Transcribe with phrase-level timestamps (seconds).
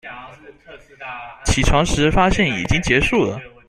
[1.45, 3.39] 起床時發現已經結束了